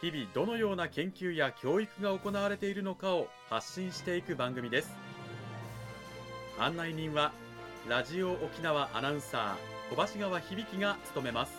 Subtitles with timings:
[0.00, 4.94] 日々どのような研究や教育が行われているのかを発信していく番組です。
[6.58, 7.32] 案内人は
[7.86, 11.52] ラジオ沖縄アナウンサー小橋川響が務めます。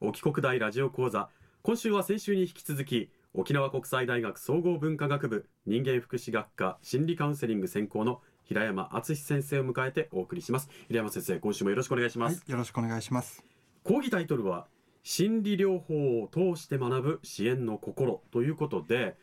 [0.00, 1.30] 沖国大ラジオ講座。
[1.62, 10.68] 今週は先週に引き続き沖縄国際大学総合文化学部人間福祉学科心理カウンセリング専攻の平山敦先生を迎えてお送りします。
[10.88, 13.44] 平山先生今週もよろしくお願いします、はい、よろしくお願いします。
[13.84, 14.66] 講義タイトルは
[15.04, 19.16] 心理療法を通して学ぶ支援の心ということで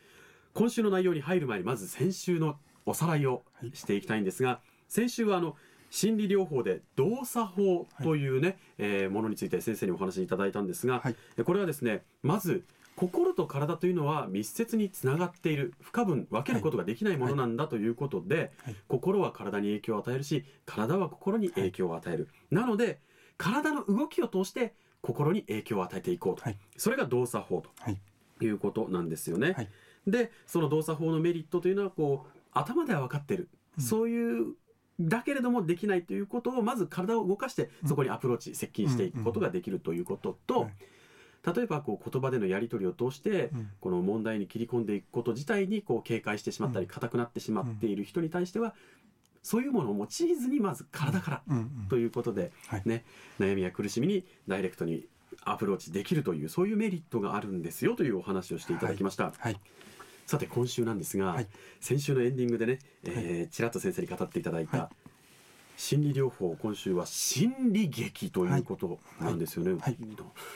[0.53, 5.57] 今週の内容に入る前にまず先週のおさらいをしていきたいんですが、はい、先週はあの
[5.89, 12.63] 心理療法で動作法というね、はい、えー、ものについて先生にお話しいただいたんですが、はい、これはですねまず
[12.95, 22.99] 心と体というのは密接につながっている不可分分けることができないものなんだということで、はい、心は体に影響を与えるし体は心に影響を与える、なので
[23.37, 26.43] 体の動きを通して心に影響を与えていこうと、
[26.77, 28.47] それが動作法とい。
[28.47, 29.69] うことなんですよね。
[30.07, 34.55] でその動作法のメリットというのはこう頭では分かってる、うん、そういう
[34.99, 40.69] だけれどもできないということをまず体を動かしてそこにアプローチ、接近していくことができるということと、
[41.45, 43.51] 例えばこう言葉でのやり取りを通して、
[43.81, 48.73] この問題に切り込んでいくこと自体にこう警戒してしまったり硬くなってしまっている人に対しては
[49.43, 51.41] そういうものを用いずにまず体から
[51.87, 52.51] ということで、
[52.83, 53.05] ね、
[53.39, 55.05] 悩みや苦しみにダイレクトに
[55.43, 59.25] アプローチできるというそういうメリットがあるんですよというお話をしていただきました。
[59.25, 59.59] はい、はい。
[60.25, 61.47] さて今週なんですが、はい、
[61.79, 65.04] 先週のエンディングでね、えー、ちらっと先生に語っていただいた、はい、
[65.77, 69.79] 心理療法今週は心理劇ということなんですよね、はい。
[69.81, 69.97] はい、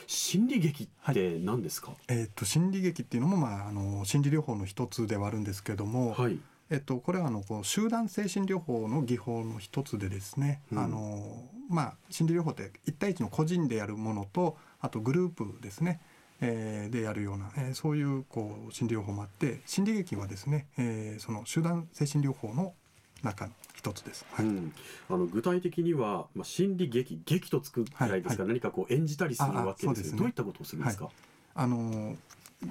[0.08, 6.40] 心理劇って何ですか、えー、っと心理劇っていうのも、まあ、あの心理療法の一つではあるんですけども、はい。
[6.72, 16.00] えっと、これはあのこう集団精神療法の技法の一つでですね、うん、あのまあ、心理療法って1対1の個人でやるものとあとグループですね
[16.42, 22.74] えー、でやるような、えー、そういうこう心理療法もあって心理劇はですね、えー、その集団精神療法の
[23.24, 24.74] 中の一つです、はい、うん、
[25.10, 28.44] あの具体的には、まあ、心理劇劇とつくくらいですか。
[28.44, 31.10] ら、はい、何かこう演じたりするわけですね、どういったことをするんですか、
[31.56, 32.16] あの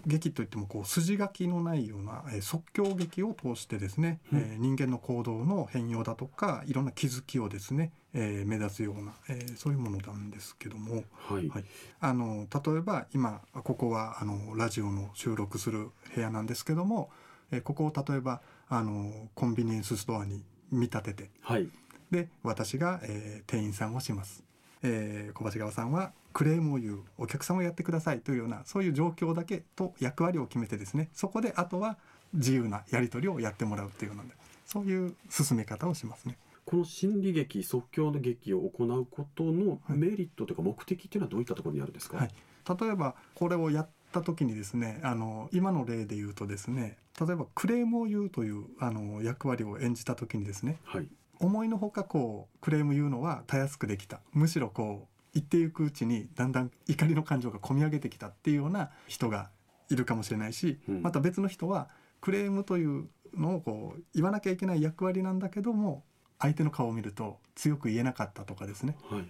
[0.06, 11.64] 劇といってもこう筋書きのないような、えー、即興劇を通してですね、うん、えー、人間の行動の変容だとかいろんな気づきをですね、えー、目指すような、えー、そういうものなんですけども、はい、はい、
[12.00, 17.10] あの例えば今ここはあのラジオの収録する部屋なんですけども、
[17.50, 21.68] えー、ここを例えばあのコンビニエンスストアに見立てて、はい、
[22.10, 24.44] で私が、えー、店員さんをします。
[24.82, 27.02] えー、小橋川さんはクレームを言う。
[27.16, 31.08] お客様をやってくださいというようなそういう状況だけと役割を決めてですね。
[31.12, 31.98] そこであとは
[32.34, 34.34] 自由なやり取りをやってもらうっていうので
[34.66, 36.38] そういう進め方をしますね。
[36.64, 42.30] この心理劇即興の劇を行うことのメリットというか目的っていうのはどういったところにあるんですか、はい、
[42.78, 43.88] 例えばこれをやっ
[44.20, 51.08] た時にですねあの今の例で言うとですね例えばクレームを言うというあの役割を演じた時にですね、はい、
[51.40, 54.20] 思いのほかこうクレーム言うのはたやすくできた。
[54.32, 59.50] むしろこう言っていくうちにだんだん怒りの感情が込み上げてきたっていうような人が
[59.90, 61.88] いるかもしれないし、うん、また別の人は
[62.20, 66.02] クレームというのをこう言わなきゃいけない役割なんだけども
[66.38, 69.28] 相手の顔を見ると強く言えなかったとかですね、はいはい、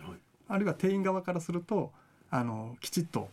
[0.48, 1.92] あるいは店員側からすると
[2.30, 3.28] あのきちっと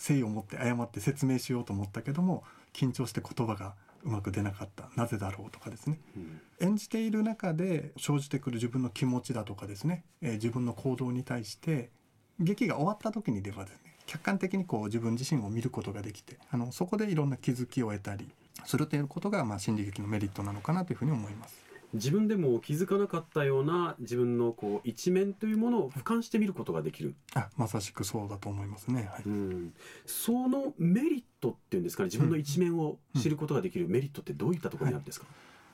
[0.00, 2.42] 誠意を持って謝って説明しようと思ったけども
[2.72, 4.88] 緊張して言葉がうまく出なかった。
[4.96, 11.90] なぜだろうとかですね、うん、演じている中で生じてくる自分の気持ちだとかですね、えー、自分の行動に対して
[12.38, 18.28] 劇が終わった時にではですね客観的にこう自分自身を見ることができてあのそこでいろんな気づきを得たり
[18.64, 21.69] するということが、まあ、心理劇のメリットなのかなというふうに思います。
[21.92, 27.14] 自分でも気づかなかったような自分のこう一面というものを俯瞰してみることができる。
[27.34, 29.74] あまさしくそうだと思いますね、はい、うん。
[30.06, 35.26] そのメリットっていうんですかね自分の一面を知ることができるメリットってどういったところにあるんですか、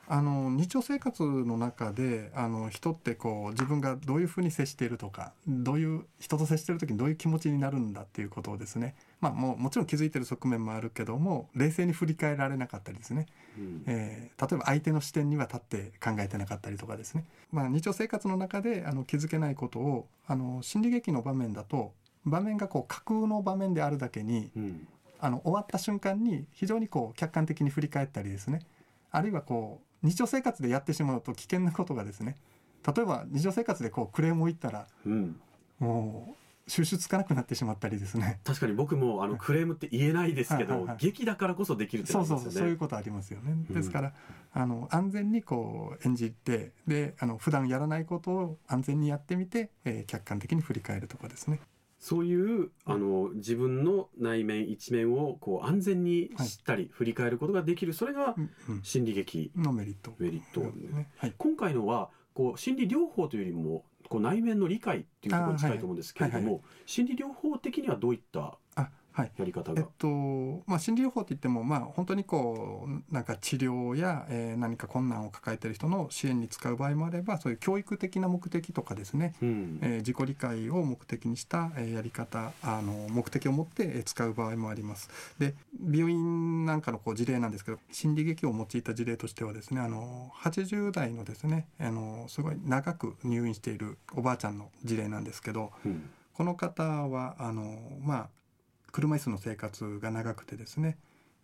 [0.09, 13.25] あの日常生活の中であの人ってこう自分がどういうふうに接しているとかどういう人と接している時にどういう気持ちになるんだっていうことをですね、まあ、もうもちろん気づいてる側面もあるけども冷静に振り返られなかったりですね、
[13.57, 21.91] うん、えー、例えば相手の視点には立って考えてなかったりとかですね、まあ、日常生活の中であの気づけないことをあの心理劇の場面だと
[22.25, 24.87] 場面がこう架空の場面であるだけに、うん、
[25.19, 28.61] あの終わった瞬間に非常にこう客観的に振り返ったりですね。
[29.11, 32.35] あるいはこう日常生活でやってしまうと危険なことがですね
[32.85, 35.39] 例えば日常生活でこうクレームを言ったら、うん、
[35.79, 38.39] もう収集つかなくなってしまったりですね。
[38.43, 44.13] 確かに僕もあのクレームって言えないですけど、はいはいはい、劇だからこそできるってそうそうそうそういうことありますよね、ですから
[44.53, 51.59] あの安全にこう演じてであの普段やらないことを安全にやってみて、えー、客観的に振り返るとかですね
[51.99, 58.35] そういうあの自分の内面一面をこう安全に知ったり振り返ることができる、それが
[58.83, 60.13] 心理劇のメリット。
[60.19, 61.09] メリット、ね。
[61.17, 68.57] はい、今回のはこう心理療法というよりもこう内面の理解っていうところに近いと思うんですけれども、心理療法的にはどういった
[69.17, 70.07] はい、やり方が、えっと
[70.67, 85.09] まあ、心理療法って言っても、まあ、本当にこうなんか治療や、えー、何か困難を抱えている人の支援に使う場合もあればそういう教育的な目的とかですね、うん、えー、自己理解を目的にした、えー、やり方あの目的を持って使う場合もあります。
[85.39, 85.55] で
[85.91, 98.36] 病院なんかのこう事例なんですけど心理劇を用いた事例としてはですねあの80代のですねあのすごい長く入院しているおばあちゃんの事例なんですけど、うん、この方はあのまあ
[98.97, 100.97] 車椅子の生活が長くてですね。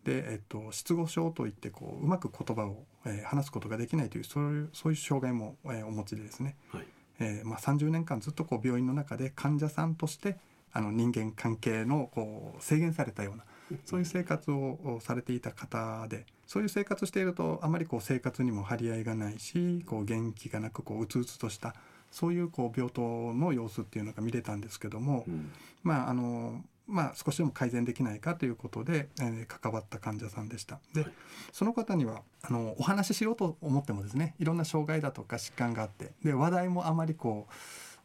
[0.05, 6.87] で、えっと、失語症といってこううまく言葉を、えー、話すことができないというそういうそういう障害も、えー、お持ちでですね、はい。
[7.19, 10.37] えーまあ、30年間ずっとこう病院の中で患者さんとして
[10.71, 13.43] あの人間関係のこう制限されたような
[13.85, 21.75] そういう生活をされていた方でそういう生活しているとあまりこう生活にも張り合いがないしこう元気がなくこううつうつとした
[22.09, 25.51] そういうこう病棟の様子っていうのが見れたんですけども、うん、
[25.83, 30.79] まああのまあ、少しでも改善できないかということで、えー、関わった患者さんでした。
[30.93, 31.11] で、はい、
[31.51, 37.53] その方にはあのお話ししようと思ってもですねいろんな障害だとか疾患があってで話題もあまりこう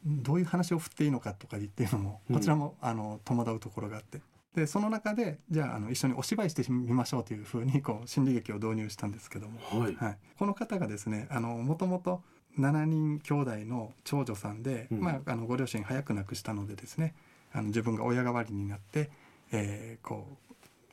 [0.06, 4.20] どういう話を振っていいのかとかっていうのもこちらも、うん、あの戸惑うところがあって。
[4.54, 12.22] でその中でじゃああの一緒にお芝居してみましょうというふうにこう心理劇を導入したんですけども、はい、はい、この方がですねもともと
[12.58, 17.14] 7人兄弟の長女さんで、うん、まあ、あのご両親早く亡くしたのでですね
[17.52, 19.10] あの自分が親代わりになって、
[19.52, 20.38] えー、こ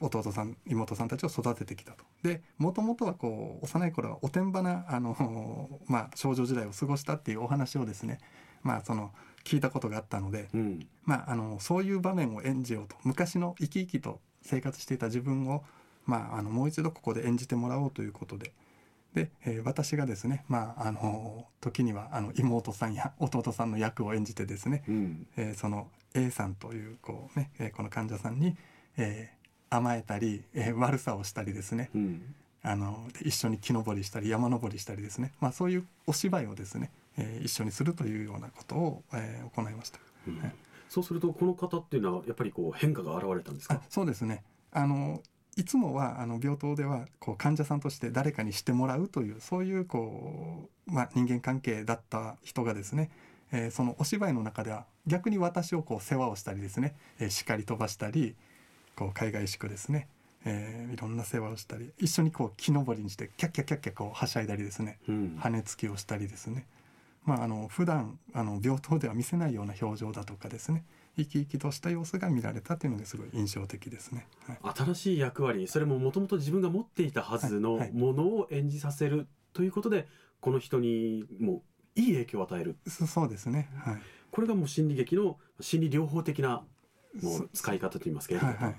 [0.02, 2.04] う弟さん妹さんたちを育ててきたと。
[2.24, 8.20] でもともとはこう幼い頃はおてんばなあの、 まあ、少女時代を過ごしたっていうお話をですね、
[8.64, 9.12] まあ、その
[9.44, 15.64] 聞いたことがあったので、うん、まあ、あのそういう場面を演じようと昔の生き生きと生活していた自分を、
[16.06, 18.54] まあ、あのもう一度ここで演じてもらおうということで。
[19.16, 28.56] で、えー、私がですね、まあ、あの時にはあの妹さんや弟さんの役を演じてですね、うん、えー、その A さんというこうね、えー、この患者さんに、
[28.98, 40.00] えー、甘えたり、えー、悪さをしたりですね、うん、あの一緒に木登りしたり山登りしたりですね、まあ、そういうお芝居をですね、えー、一緒にするというようなことを、えー、行いました。
[40.28, 40.52] うん、
[40.90, 43.82] そうするとこの方っていうのはやっぱりこう変化が現れたんですか？
[43.90, 44.44] そうですね。
[44.72, 45.22] あの
[45.56, 53.10] いつもはあの病棟ではこう患者さんとして誰かにしてもらうというそういうこう、まあ、人間関係だった人がですね
[53.52, 58.36] えー、そのお芝居の中では逆に私をこう世話をしたりですね、えー、叱り飛ばしたり
[58.96, 60.08] こう海外宿ですね、
[60.46, 66.66] えー、いろんな世話をしたり一緒にこう木登りにしてキャッキャッキャッキャこうはしゃいだりですね、うん、羽根つきをしたりですね。
[67.24, 70.84] まああの普段あの病棟では見せないような表情だとかですね
[71.18, 80.08] 生き生きとした様子が見られたっていうのがすごい印象的ですね、はい、新しい役割それももともと自分が持っていたはずのものを演じさせるということで、
[80.42, 81.64] この人にも
[81.96, 82.76] いい影響を与える。
[82.88, 86.64] そうですね、はい、これがもう心理劇の心理療法的な
[87.22, 88.76] もう使い方といいますかはいはいはい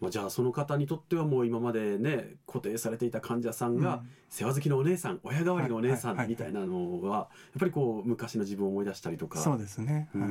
[0.00, 7.28] まあ、じゃあその方にとってはもう今までね固定されていた患者さんが世話好きのお姉さん、親代わりのお姉さんみたいなのはやっ
[7.60, 9.38] ぱりこう昔の自分を思い出したりとか。
[9.38, 10.30] そうですね、はい、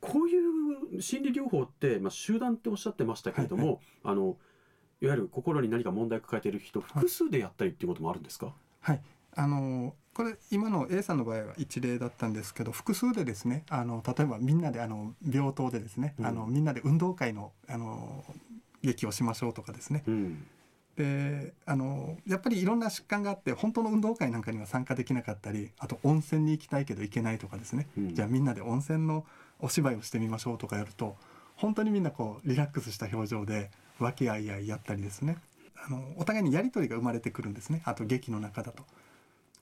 [0.00, 4.36] こういう心理療法って、まあ、集団っておっしゃってましたけれども、はいはい、あの
[5.02, 9.02] いわゆる心に何か問題を抱えている人複数でやったりっていうこともあるんですか、はい。
[9.34, 18.24] あのこれ今の A さんの場合は一例だったんですけど複数でですねあの例えばみんなであの病棟でですね、うん、あのみんなで運動会のあの
[18.82, 20.46] 劇をしましょうとかですね、うん、
[20.96, 29.24] であのやっぱりいろんな疾患があって本当の運動会なんかには参加できなかったりあと温泉に行きたいけど行けないとかですね、うん、じゃあみんなで温泉の
[29.60, 31.16] お芝居をしてみましょうとかやると
[31.56, 35.36] 本当にみんなこうリラックスした表情で和気あいあいやったりですね。
[35.86, 37.82] あのお互いにやり取りが生まれてくるんですね。
[37.84, 38.82] あと劇の中だと。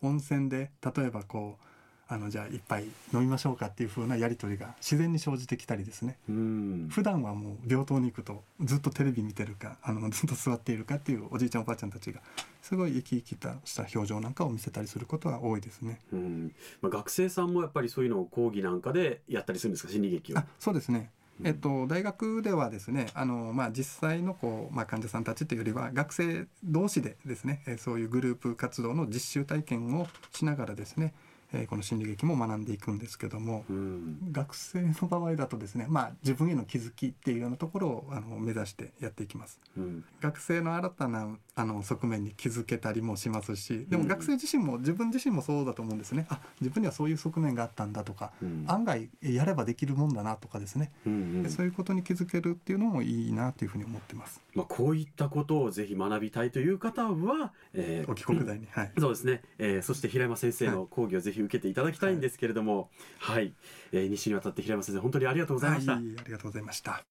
[0.02, 1.64] 温泉で例えばこう
[2.10, 6.16] あのじゃあ一杯飲みましょうかっていう風なやり取りが自然に生じてきたりですね。
[6.26, 6.88] うん。
[6.90, 12.20] 普段はもう病棟に行くとずっとテレビ見てるかあのずっと座っているかっていうおじいちゃんおばあちゃんたちが
[12.62, 16.00] すごい生き生きとした表情なんかを見せたりすることは多いですね。
[16.10, 16.52] うん。
[16.80, 19.92] まあ、学生さんもやっぱりそういうのを講義なんかでやったりするんですか？
[19.92, 20.38] 心理劇を。
[20.38, 21.10] あそうですね
[21.44, 31.14] えっと、大学ではですねあの、まあ、実際のこう、まあ、患者さんたちというよりは学生同士でですねそういうグループ活動の実習体験をしながらですね
[31.52, 39.60] えー、この心理劇も学んでいくんですけども、うん、学生の場合だとですね、まあ、自分への気づきっていうようなところをあの目指してやっていきます。
[39.76, 46.26] うん、学生の新たなあの側面に気づけたりもしますしでも学生自身も自分自身もそうだと思うんですね。
[46.28, 54.40] あ自分にはそういう側面があったんだとか、うん、案外やればできるもんだなとかですね、うんうん、そういうことに気づけるっていうのもいいなというふうに思ってます。
[54.54, 63.54] まあ、こういったことをぜひ学びたいという方は、えー、お帰国大に、はい、そうですね、えー、そして平山先生の講義をぜひ受けていただきたいんですけれども、はい、はい、
[63.92, 65.92] えー、西にわたって平山先生本当にありがとうございました。
[65.92, 67.02] はい、ありがとうございました。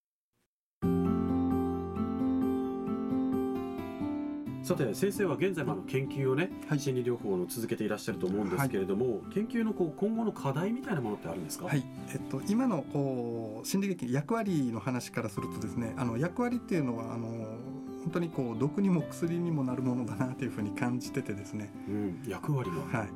[4.68, 11.86] さて先生は現在もの研究をね、はい、心理療法の続けていらっしゃると思うんですけれども、はい、研究のこう今後の課題みたいなものってあるんですか、はい。
[12.12, 17.28] えっと、今のこう心理劇役割の話からするとですねあの役割っていうのはあの
[18.04, 23.10] 本当にこう毒にも薬にもなるものだなというふうに感じててですね、うん、役割は、はい、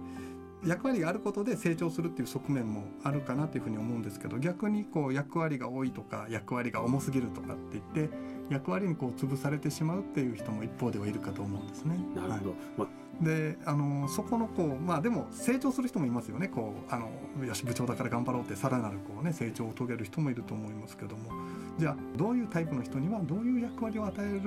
[0.65, 8.13] 役割があることで成長するっていう側面もあるかなというふうに思うんですけど逆にこう役割が多いとか役割が重すぎるとかって言って
[8.49, 11.97] 役割にこう潰されてしまうっていう人も一方ではいるかと思うんですね。
[12.13, 12.57] なるほど、はい。
[12.77, 12.87] ま
[13.21, 16.47] であのそこのこうまあでも成長する人もいますよね。
[16.47, 16.99] こうあ
[17.39, 21.31] のよし部長だから頑張ろうってさらなるこう、ね、成長を遂げる人もいると思いますけども。
[21.77, 24.41] じゃあどういうタイプの人にはどういう役割を与える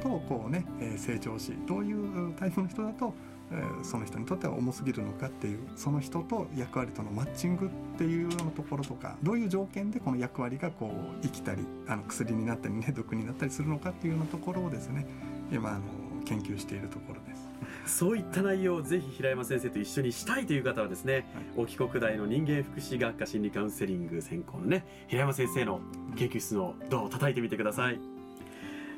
[0.00, 1.92] とこうね、え成長しどうい
[2.30, 3.14] うタイプの人だと
[3.52, 15.06] えー、その人にとっては重すぎるのかっていうその人と役割とのマッチングっていうようなところとかどういう条件でこの役割がこう生きたりあの薬になったりね毒になったりするのかっていうようなところをですね
[15.52, 15.80] 今あの
[16.24, 17.46] 研究しているところです。
[17.86, 21.24] そういった内容をぜひ平山先生と一緒にしたいという方はですね、はい、
[21.56, 25.80] 沖国大の人間福祉学科心理カウンセリング専攻のね平山先生の
[26.16, 28.15] 研究室のドアを叩いてみてください。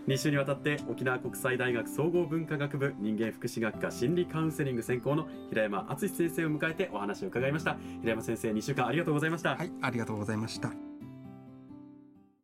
[0.08, 7.76] 2週にわたって沖縄国際大学総合文化学部人間福祉学科心理カウンセリング専攻の平山敦先生を迎えてお話を伺いました。
[8.00, 9.54] 平山先生2週間ありがとうございました。
[9.54, 10.87] はいありがとうございました。